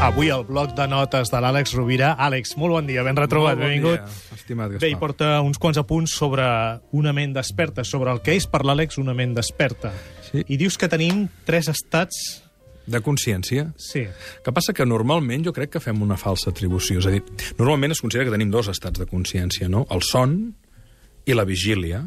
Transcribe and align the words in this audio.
Avui 0.00 0.30
el 0.32 0.44
bloc 0.48 0.72
de 0.78 0.86
notes 0.88 1.28
de 1.28 1.38
l'Àlex 1.44 1.74
Rovira. 1.76 2.14
Àlex, 2.18 2.54
molt 2.58 2.72
bon 2.72 2.86
dia, 2.88 3.02
ben 3.04 3.18
retrobat, 3.18 3.58
Molt 3.58 3.66
bon 3.66 3.68
benvingut. 3.68 4.00
dia, 4.00 4.36
estimat 4.36 4.70
Bé, 4.72 4.78
Gaspar. 4.78 4.98
porta 5.00 5.40
uns 5.44 5.58
quants 5.58 5.76
apunts 5.78 6.14
sobre 6.16 6.44
una 6.92 7.12
ment 7.12 7.34
desperta, 7.36 7.84
sobre 7.84 8.10
el 8.10 8.22
que 8.22 8.34
és 8.34 8.46
per 8.46 8.62
l'Àlex 8.64 8.96
una 8.98 9.12
ment 9.14 9.34
desperta. 9.36 9.92
Sí. 10.30 10.42
I 10.48 10.56
dius 10.56 10.78
que 10.78 10.88
tenim 10.88 11.28
tres 11.44 11.68
estats... 11.68 12.42
De 12.90 13.00
consciència. 13.04 13.68
Sí, 13.76 14.06
que 14.42 14.52
passa 14.52 14.72
que 14.72 14.86
normalment 14.86 15.44
jo 15.44 15.52
crec 15.52 15.70
que 15.76 15.80
fem 15.84 16.00
una 16.02 16.16
falsa 16.16 16.50
atribució. 16.50 16.98
És 16.98 17.06
a 17.06 17.10
dir, 17.12 17.20
normalment 17.58 17.92
es 17.92 18.00
considera 18.00 18.24
que 18.26 18.32
tenim 18.34 18.50
dos 18.50 18.66
estats 18.72 18.98
de 18.98 19.06
consciència, 19.06 19.68
no? 19.68 19.84
El 19.90 20.00
son 20.02 20.56
i 21.26 21.34
la 21.36 21.44
vigília. 21.44 22.06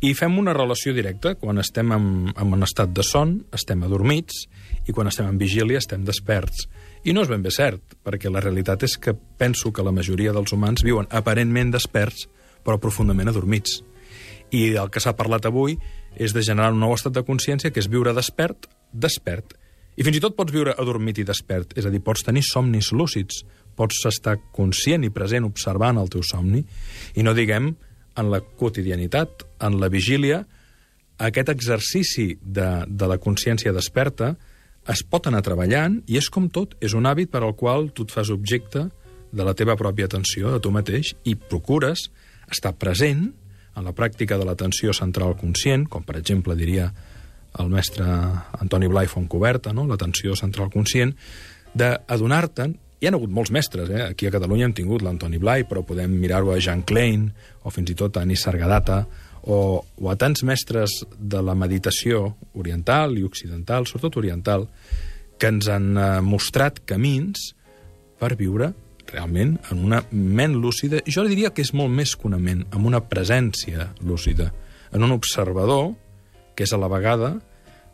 I 0.00 0.14
fem 0.14 0.38
una 0.38 0.54
relació 0.54 0.94
directa. 0.94 1.34
Quan 1.34 1.58
estem 1.58 1.90
en, 1.92 2.06
en 2.38 2.54
un 2.54 2.62
estat 2.62 2.94
de 2.94 3.02
son, 3.02 3.42
estem 3.52 3.82
adormits, 3.82 4.46
i 4.86 4.92
quan 4.94 5.10
estem 5.10 5.26
en 5.28 5.36
vigília, 5.42 5.82
estem 5.82 6.06
desperts. 6.06 6.68
I 7.02 7.10
no 7.10 7.24
és 7.24 7.30
ben 7.30 7.42
bé 7.42 7.50
cert, 7.50 7.96
perquè 8.06 8.30
la 8.30 8.40
realitat 8.42 8.84
és 8.86 8.94
que 8.94 9.14
penso 9.14 9.72
que 9.74 9.82
la 9.82 9.90
majoria 9.94 10.30
dels 10.34 10.52
humans 10.54 10.84
viuen 10.86 11.08
aparentment 11.10 11.72
desperts, 11.74 12.28
però 12.62 12.78
profundament 12.78 13.32
adormits. 13.32 13.80
I 14.54 14.76
el 14.78 14.90
que 14.92 15.02
s'ha 15.02 15.16
parlat 15.18 15.48
avui 15.48 15.74
és 16.14 16.34
de 16.36 16.44
generar 16.46 16.70
un 16.70 16.78
nou 16.78 16.94
estat 16.94 17.16
de 17.16 17.24
consciència, 17.26 17.72
que 17.74 17.82
és 17.82 17.90
viure 17.90 18.14
despert, 18.14 18.68
despert. 18.92 19.56
I 19.98 20.06
fins 20.06 20.20
i 20.20 20.22
tot 20.22 20.36
pots 20.38 20.54
viure 20.54 20.76
adormit 20.78 21.18
i 21.18 21.26
despert, 21.26 21.74
és 21.76 21.88
a 21.88 21.90
dir, 21.90 22.04
pots 22.06 22.22
tenir 22.22 22.44
somnis 22.46 22.92
lúcids, 22.94 23.42
pots 23.74 23.98
estar 24.06 24.36
conscient 24.54 25.02
i 25.02 25.10
present 25.10 25.48
observant 25.48 25.98
el 25.98 26.12
teu 26.12 26.22
somni, 26.22 26.62
i 27.18 27.26
no 27.26 27.34
diguem 27.34 27.72
en 28.14 28.30
la 28.30 28.40
quotidianitat, 28.40 29.42
en 29.66 29.80
la 29.80 29.90
vigília, 29.90 30.44
aquest 31.18 31.50
exercici 31.50 32.36
de, 32.42 32.84
de 32.86 33.10
la 33.10 33.18
consciència 33.18 33.74
desperta 33.74 34.36
es 34.90 35.02
pot 35.06 35.28
anar 35.30 35.44
treballant 35.46 36.00
i 36.10 36.18
és 36.18 36.28
com 36.32 36.48
tot, 36.50 36.74
és 36.82 36.94
un 36.98 37.06
hàbit 37.06 37.30
per 37.30 37.42
al 37.42 37.54
qual 37.58 37.90
tu 37.94 38.06
et 38.06 38.14
fas 38.14 38.32
objecte 38.34 38.88
de 39.32 39.46
la 39.46 39.54
teva 39.54 39.76
pròpia 39.78 40.08
atenció, 40.10 40.50
de 40.52 40.60
tu 40.60 40.72
mateix, 40.74 41.14
i 41.24 41.36
procures 41.36 42.08
estar 42.50 42.74
present 42.76 43.30
en 43.76 43.86
la 43.86 43.94
pràctica 43.96 44.36
de 44.36 44.44
l'atenció 44.44 44.92
central 44.92 45.36
conscient, 45.40 45.86
com 45.88 46.04
per 46.04 46.18
exemple 46.18 46.56
diria 46.58 46.90
el 47.60 47.68
mestre 47.72 48.04
Antoni 48.60 48.88
Blai 48.88 49.08
Fontcoberta, 49.08 49.72
no? 49.72 49.86
l'atenció 49.88 50.36
central 50.36 50.70
conscient, 50.72 51.14
d'adonar-te'n 51.72 52.76
hi 53.02 53.08
ha 53.08 53.10
hagut 53.16 53.32
molts 53.34 53.50
mestres, 53.50 53.88
eh? 53.90 54.02
aquí 54.12 54.28
a 54.28 54.30
Catalunya 54.30 54.68
hem 54.68 54.76
tingut 54.78 55.02
l'Antoni 55.02 55.40
Blai, 55.42 55.64
però 55.66 55.82
podem 55.82 56.12
mirar-ho 56.22 56.52
a 56.52 56.60
Jean 56.62 56.84
Klein, 56.86 57.24
o 57.66 57.72
fins 57.74 57.90
i 57.90 57.96
tot 57.98 58.16
a 58.16 58.22
Anis 58.22 58.44
Sargadata, 58.46 59.00
o, 59.42 59.82
o 59.82 60.10
a 60.10 60.16
tants 60.18 60.44
mestres 60.46 61.02
de 61.18 61.42
la 61.42 61.54
meditació 61.58 62.36
oriental 62.58 63.16
i 63.18 63.24
occidental, 63.26 63.86
sobretot 63.86 64.20
oriental, 64.22 64.68
que 65.38 65.50
ens 65.50 65.68
han 65.72 65.96
eh, 65.96 66.08
mostrat 66.22 66.82
camins 66.86 67.52
per 68.20 68.36
viure 68.38 68.72
realment 69.10 69.56
en 69.72 69.82
una 69.82 70.02
ment 70.12 70.54
lúcida, 70.62 71.02
jo 71.06 71.24
diria 71.26 71.50
que 71.50 71.64
és 71.64 71.72
molt 71.74 71.90
més 71.90 72.14
que 72.16 72.28
una 72.28 72.38
ment, 72.38 72.62
amb 72.70 72.86
una 72.86 73.02
presència 73.02 73.90
lúcida, 74.06 74.52
en 74.92 75.02
un 75.02 75.14
observador 75.14 75.92
que 76.54 76.64
és 76.66 76.72
a 76.72 76.78
la 76.80 76.90
vegada 76.92 77.34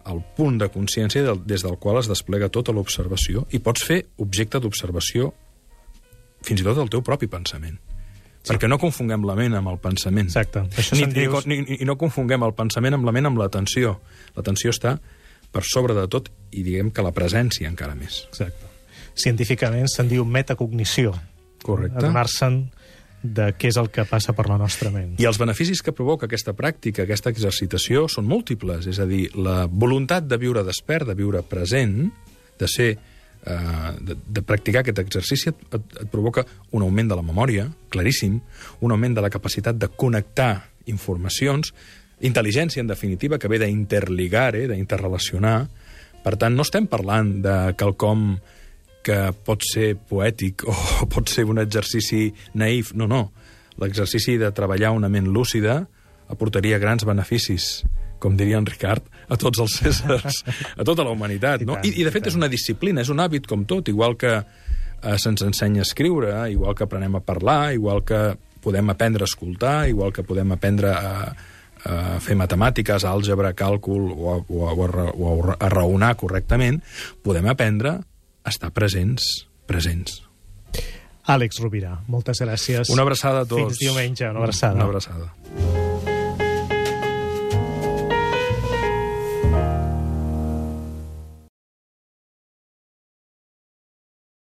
el 0.08 0.22
punt 0.36 0.58
de 0.60 0.68
consciència 0.72 1.24
del, 1.24 1.42
des 1.46 1.64
del 1.64 1.76
qual 1.80 2.00
es 2.00 2.08
desplega 2.10 2.50
tota 2.52 2.72
l'observació 2.72 3.44
i 3.52 3.60
pots 3.64 3.84
fer 3.84 4.02
objecte 4.24 4.60
d'observació 4.60 5.32
fins 6.44 6.62
i 6.62 6.66
tot 6.66 6.78
del 6.78 6.90
teu 6.92 7.02
propi 7.04 7.28
pensament. 7.30 7.78
Sí. 8.48 8.54
Perquè 8.54 8.70
no 8.70 8.78
confonguem 8.80 9.26
la 9.28 9.36
ment 9.36 9.58
amb 9.58 9.68
el 9.68 9.78
pensament. 9.82 10.30
exacte. 10.30 10.64
Això 10.80 10.96
Ni, 10.96 11.06
ni, 11.06 11.26
dius... 11.26 11.46
ni, 11.46 11.60
ni 11.68 11.78
no 11.84 11.98
confonguem 12.00 12.42
el 12.46 12.54
pensament 12.56 12.96
amb 12.96 13.04
la 13.04 13.12
ment 13.12 13.28
amb 13.28 13.38
l'atenció. 13.40 13.98
L'atenció 14.38 14.72
està 14.72 14.96
per 15.52 15.62
sobre 15.68 15.94
de 15.96 16.06
tot 16.08 16.30
i 16.56 16.64
diguem 16.64 16.90
que 16.90 17.04
la 17.04 17.12
presència 17.12 17.68
encara 17.68 17.94
més. 17.98 18.24
Exacte. 18.32 18.72
Científicament 19.18 19.88
se'n 19.90 20.08
diu 20.08 20.24
metacognició. 20.24 21.12
Correcte. 21.64 21.98
Adonar-se'n 22.00 22.58
de 23.22 23.48
què 23.58 23.72
és 23.72 23.76
el 23.80 23.90
que 23.90 24.04
passa 24.06 24.32
per 24.36 24.46
la 24.48 24.56
nostra 24.60 24.92
ment. 24.94 25.16
I 25.18 25.26
els 25.26 25.40
beneficis 25.40 25.82
que 25.82 25.92
provoca 25.92 26.28
aquesta 26.28 26.54
pràctica, 26.54 27.02
aquesta 27.02 27.32
exercitació, 27.34 28.06
són 28.08 28.28
múltiples. 28.30 28.86
És 28.86 29.00
a 29.02 29.06
dir, 29.10 29.26
la 29.34 29.66
voluntat 29.66 30.28
de 30.30 30.38
viure 30.38 30.62
despert, 30.64 31.08
de 31.08 31.16
viure 31.18 31.42
present, 31.42 32.12
de 32.58 32.68
ser 32.70 32.92
de, 33.44 34.16
de 34.18 34.42
practicar 34.42 34.82
aquest 34.82 34.98
exercici 35.00 35.48
et, 35.48 35.60
et, 35.72 35.94
et 36.02 36.10
provoca 36.10 36.44
un 36.76 36.82
augment 36.84 37.08
de 37.08 37.16
la 37.16 37.24
memòria, 37.24 37.68
claríssim, 37.88 38.40
un 38.84 38.92
augment 38.92 39.14
de 39.16 39.24
la 39.24 39.30
capacitat 39.32 39.78
de 39.78 39.88
connectar 39.88 40.68
informacions, 40.90 41.72
intel·ligència, 42.20 42.82
en 42.82 42.90
definitiva, 42.90 43.38
que 43.38 43.48
ve 43.48 43.60
d'interligar, 43.62 44.54
eh, 44.56 44.66
d'interrelacionar. 44.68 45.58
Per 46.24 46.34
tant, 46.36 46.54
no 46.54 46.66
estem 46.66 46.88
parlant 46.90 47.38
de 47.44 47.56
quelcom 47.78 48.32
que 49.06 49.18
pot 49.46 49.62
ser 49.64 49.94
poètic 49.96 50.66
o 50.68 50.74
pot 51.12 51.30
ser 51.30 51.46
un 51.48 51.62
exercici 51.62 52.28
naïf. 52.58 52.92
No, 52.94 53.08
no. 53.08 53.28
L'exercici 53.78 54.36
de 54.40 54.50
treballar 54.52 54.90
una 54.96 55.08
ment 55.08 55.30
lúcida 55.30 55.84
aportaria 56.28 56.80
grans 56.82 57.06
beneficis, 57.08 57.86
com 58.18 58.36
diria 58.38 58.58
en 58.60 58.66
Ricard, 58.68 59.04
a 59.28 59.36
tots 59.40 59.60
els 59.62 59.76
éssers, 59.90 60.42
a 60.76 60.86
tota 60.86 61.06
la 61.06 61.12
humanitat. 61.14 61.64
No? 61.68 61.78
I, 61.82 61.92
I, 62.00 62.06
de 62.06 62.14
fet, 62.14 62.30
és 62.30 62.38
una 62.38 62.50
disciplina, 62.50 63.04
és 63.04 63.12
un 63.12 63.22
hàbit 63.22 63.48
com 63.50 63.64
tot, 63.68 63.90
igual 63.92 64.16
que 64.20 64.34
eh, 64.38 65.16
se'ns 65.18 65.44
ensenya 65.46 65.84
a 65.84 65.88
escriure, 65.88 66.34
igual 66.52 66.76
que 66.76 66.86
aprenem 66.86 67.18
a 67.18 67.22
parlar, 67.24 67.74
igual 67.76 68.04
que 68.06 68.36
podem 68.64 68.90
aprendre 68.90 69.24
a 69.24 69.30
escoltar, 69.30 69.88
igual 69.88 70.12
que 70.12 70.24
podem 70.26 70.52
aprendre 70.52 70.92
a, 70.92 71.32
a 71.84 72.18
fer 72.24 72.36
matemàtiques, 72.38 73.06
àlgebra, 73.06 73.54
càlcul 73.56 74.10
o 74.12 74.32
a, 74.34 74.38
o, 74.42 74.62
a, 74.66 74.72
o, 74.74 74.86
a, 74.88 75.10
o 75.14 75.56
a 75.56 75.72
raonar 75.72 76.14
correctament, 76.20 76.82
podem 77.22 77.48
aprendre 77.48 77.98
a 77.98 78.50
estar 78.50 78.72
presents, 78.74 79.46
presents. 79.68 80.22
Àlex 81.28 81.60
Rovira, 81.60 81.98
moltes 82.08 82.40
gràcies. 82.40 82.88
Una 82.88 83.04
abraçada 83.04 83.44
a 83.44 83.48
tots. 83.48 83.76
Fins 83.76 83.84
diumenge, 83.84 84.30
una 84.30 84.46
abraçada. 84.46 84.80
Una 84.80 84.88
abraçada. 84.88 85.77